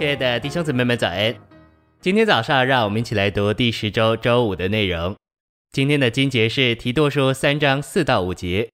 [0.00, 1.36] 亲爱的弟兄姊妹们，早安！
[2.00, 5.14] 今天早上，让我们一起来读第十周周五的内容。
[5.72, 8.70] 今天的经节是提多书三章四到五节。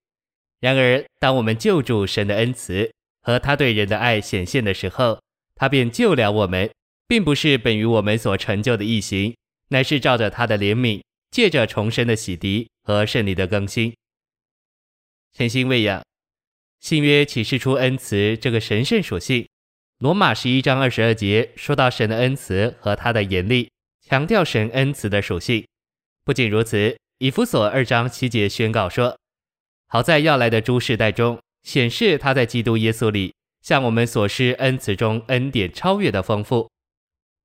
[0.60, 2.92] 然而，当我们救助神的恩慈
[3.22, 5.20] 和他对人的爱显现的时候，
[5.56, 6.70] 他便救了我们，
[7.08, 9.34] 并不是本于我们所成就的异行，
[9.70, 11.02] 乃是照着他的怜悯，
[11.32, 13.92] 借着重生的洗涤和圣灵的更新。
[15.36, 16.04] 诚心喂养，
[16.78, 19.44] 新约启示出恩慈这个神圣属性。
[19.98, 23.70] 罗马十一章二十二节说到神的恩慈和他的严厉，
[24.06, 25.66] 强调神恩慈的属性。
[26.22, 29.18] 不仅如此，以弗所二章七节宣告说
[29.88, 36.70] ：“好在要来的诸世代中，显示他在基督耶稣里向我们所施恩慈中恩典超越的丰富。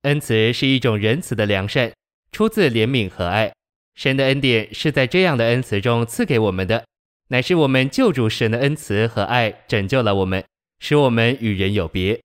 [0.02, 1.90] 恩慈是一种仁慈的良善，
[2.32, 3.50] 出自怜悯和爱。
[3.94, 6.84] 神的恩典是在这样的恩慈中赐给我们的，
[7.28, 10.44] 乃是我们救主神的恩慈和爱拯救了我们，
[10.80, 12.20] 使我们与人有别。”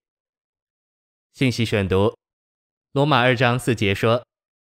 [1.37, 2.15] 信息选读，
[2.93, 4.25] 罗马二章四节说：“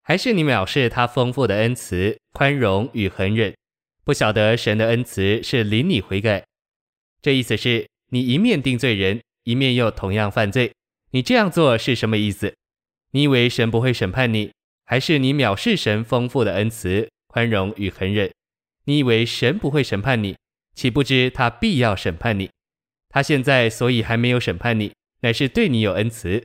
[0.06, 3.56] 还是你藐视他丰富的恩慈、宽容与恒忍，
[4.04, 6.45] 不晓得神的恩慈是领你悔改。”
[7.20, 10.72] 这意思是你一面定罪人，一面又同样犯罪。
[11.09, 12.54] 你这样做是什么意思？
[13.09, 14.52] 你以为神不会审判你，
[14.86, 18.32] 还是你藐视神丰富的恩慈、宽容与恒忍？
[18.86, 20.38] 你以为神不会审判你，
[20.76, 22.52] 岂不知他必要审判你？
[23.09, 26.44] 他现在所以还没有审判你，乃是对你有恩慈。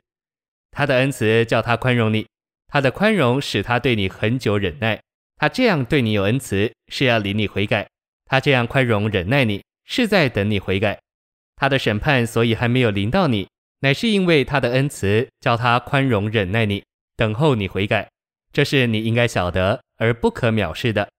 [0.77, 2.27] 他的恩慈叫他宽容你，
[2.67, 5.01] 他的宽容使他对你恒久忍耐。
[5.37, 7.87] 他这样对你有恩慈，是要领你悔改；
[8.25, 10.99] 他这样宽容忍耐你，是在等你悔改。
[11.55, 13.47] 他的审判所以还没有临到你，
[13.79, 16.83] 乃是因为他的恩慈叫他宽容忍耐你，
[17.15, 18.07] 等候你悔改。
[18.53, 21.09] 这是你应该晓得而不可藐视的。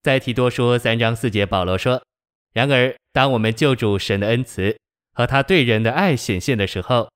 [0.00, 2.02] 在提多书三章四节，保罗说
[2.54, 4.78] ：“然而，当我们救主神的恩慈
[5.12, 7.10] 和他对人的爱显现的时候。”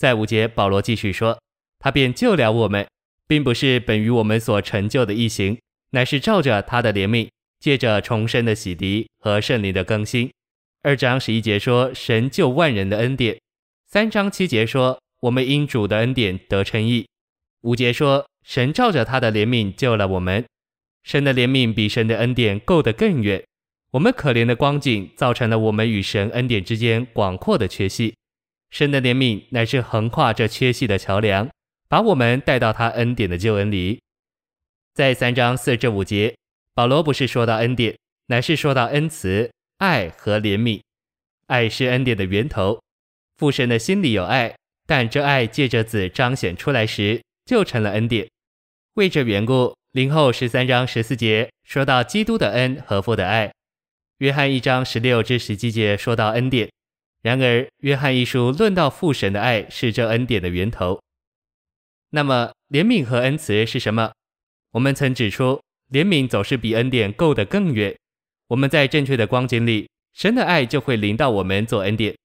[0.00, 1.38] 在五节，保罗继续说
[1.78, 2.88] ：“他便救了我们，
[3.28, 5.58] 并不是本于我们所成就的异行，
[5.90, 7.28] 乃是照着他的怜悯，
[7.58, 10.30] 借着重生的洗涤和圣灵的更新。”
[10.82, 13.38] 二章十一节说：“神救万人的恩典。”
[13.92, 17.06] 三章七节说：“我们因主的恩典得称义。”
[17.60, 20.46] 五节说：“神照着他的怜悯救了我们。”
[21.04, 23.44] 神的怜悯比神的恩典够得更远。
[23.90, 28.14] 我们可怜的光景，造成了我们与神恩典之间广阔的缺隙。
[28.70, 31.48] 神的怜悯乃是横跨这缺隙的桥梁，
[31.88, 34.00] 把我们带到他恩典的救恩里。
[34.94, 36.36] 在三章四至五节，
[36.74, 40.80] 保罗不是说到恩典，乃是说到恩慈、爱和怜悯。
[41.46, 42.80] 爱是恩典的源头，
[43.36, 44.54] 父神的心里有爱，
[44.86, 48.28] 但这爱借着子彰显出来时，就成了恩典。
[48.94, 53.52] 为这缘故，林后十三章十四节说到基督的恩和父的爱。
[54.18, 56.70] 约翰一章十六至十七节说到恩典。
[57.22, 61.00] 然而，约翰一书论到父神的爱是这恩典的源头。
[62.10, 64.12] 那么，怜悯和恩慈是什么？
[64.72, 65.60] 我们曾指出，
[65.92, 67.94] 怜悯总是比恩典够得更远。
[68.48, 72.16] 我们在正确的光景里，神的爱就会临到我们做恩典。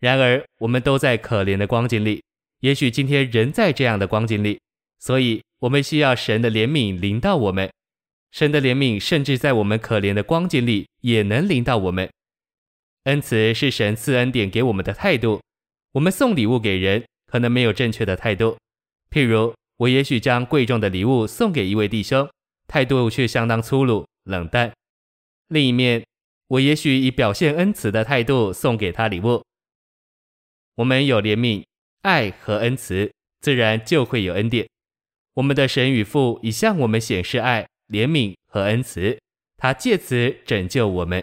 [0.00, 2.22] 然而，我们都在可怜的光景里，
[2.60, 4.60] 也许今天仍在这样的光景里，
[4.98, 7.70] 所以我们需要神的怜悯临到我们。
[8.30, 12.08] 神的怜悯甚至在我们可怜的光景里也能临到我们。
[13.04, 15.40] 恩慈是神赐恩典给我们的态度。
[15.92, 18.56] 我们送礼物给人，可能没有正确的态度。
[19.10, 22.28] 譬如，我也许将贵重的礼物送给一位弟兄，
[22.68, 24.72] 态度却相当粗鲁、冷淡。
[25.48, 26.04] 另一面，
[26.48, 29.42] 我也许以表现恩慈的态度送给他礼物。
[30.76, 31.64] 我们有怜悯、
[32.02, 34.66] 爱和恩慈，自然就会有恩典。
[35.34, 39.18] 我们的神与父已向我们显示爱、怜悯和恩慈，
[39.56, 41.22] 他借此拯救我们。